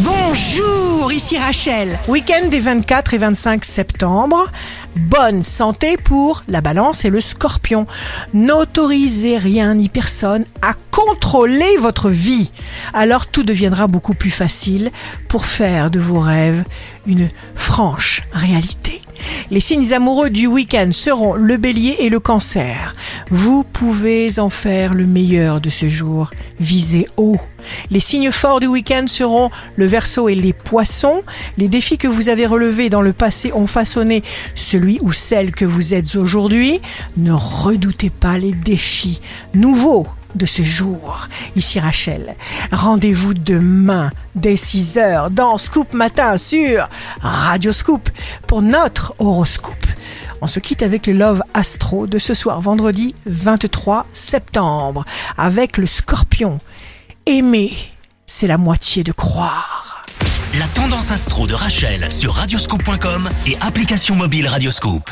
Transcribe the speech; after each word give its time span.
Bonjour, 0.00 1.10
ici 1.10 1.38
Rachel. 1.38 1.98
Week-end 2.06 2.48
des 2.48 2.60
24 2.60 3.14
et 3.14 3.18
25 3.18 3.64
septembre. 3.64 4.44
Bonne 4.94 5.42
santé 5.42 5.96
pour 5.96 6.42
la 6.48 6.60
balance 6.60 7.06
et 7.06 7.10
le 7.10 7.22
scorpion. 7.22 7.86
N'autorisez 8.34 9.38
rien 9.38 9.74
ni 9.74 9.88
personne 9.88 10.44
à 10.60 10.74
contrôler 10.90 11.78
votre 11.80 12.10
vie. 12.10 12.50
Alors 12.92 13.26
tout 13.26 13.42
deviendra 13.42 13.86
beaucoup 13.86 14.12
plus 14.12 14.30
facile 14.30 14.90
pour 15.28 15.46
faire 15.46 15.90
de 15.90 15.98
vos 15.98 16.20
rêves 16.20 16.64
une 17.06 17.30
franche 17.54 18.20
réalité. 18.32 19.00
Les 19.50 19.60
signes 19.60 19.94
amoureux 19.94 20.28
du 20.28 20.46
week-end 20.46 20.90
seront 20.92 21.34
le 21.34 21.56
bélier 21.56 21.96
et 22.00 22.10
le 22.10 22.20
cancer. 22.20 22.94
Vous 23.30 23.64
pouvez 23.64 24.38
en 24.40 24.50
faire 24.50 24.92
le 24.92 25.06
meilleur 25.06 25.62
de 25.62 25.70
ce 25.70 25.88
jour. 25.88 26.32
Visez 26.60 27.06
haut. 27.16 27.40
Les 27.90 28.00
signes 28.00 28.30
forts 28.30 28.60
du 28.60 28.66
week-end 28.66 29.04
seront 29.06 29.50
le 29.76 29.86
verso 29.86 30.28
et 30.28 30.34
les 30.34 30.52
poissons. 30.52 31.22
Les 31.56 31.68
défis 31.68 31.98
que 31.98 32.08
vous 32.08 32.28
avez 32.28 32.46
relevés 32.46 32.90
dans 32.90 33.02
le 33.02 33.12
passé 33.12 33.52
ont 33.52 33.66
façonné 33.66 34.22
celui 34.54 34.98
ou 35.02 35.12
celle 35.12 35.52
que 35.52 35.64
vous 35.64 35.94
êtes 35.94 36.16
aujourd'hui. 36.16 36.80
Ne 37.16 37.32
redoutez 37.32 38.10
pas 38.10 38.38
les 38.38 38.52
défis 38.52 39.20
nouveaux 39.54 40.06
de 40.36 40.46
ce 40.46 40.62
jour. 40.62 41.28
Ici 41.56 41.80
Rachel. 41.80 42.36
Rendez-vous 42.70 43.34
demain 43.34 44.10
dès 44.34 44.56
6 44.56 44.98
heures 44.98 45.30
dans 45.30 45.58
Scoop 45.58 45.94
Matin 45.94 46.36
sur 46.36 46.88
Radio 47.20 47.72
Scoop 47.72 48.08
pour 48.46 48.62
notre 48.62 49.14
horoscope. 49.18 49.74
On 50.42 50.46
se 50.46 50.60
quitte 50.60 50.82
avec 50.82 51.06
le 51.06 51.14
Love 51.14 51.42
Astro 51.54 52.06
de 52.06 52.18
ce 52.18 52.34
soir 52.34 52.60
vendredi 52.60 53.14
23 53.24 54.06
septembre 54.12 55.04
avec 55.38 55.78
le 55.78 55.86
scorpion. 55.86 56.58
Aimer, 57.28 57.72
c'est 58.26 58.46
la 58.46 58.56
moitié 58.56 59.02
de 59.02 59.10
croire. 59.10 60.04
La 60.60 60.68
tendance 60.68 61.10
astro 61.10 61.48
de 61.48 61.54
Rachel 61.54 62.12
sur 62.12 62.32
radioscope.com 62.32 63.28
et 63.48 63.56
application 63.60 64.14
mobile 64.14 64.46
Radioscope. 64.46 65.10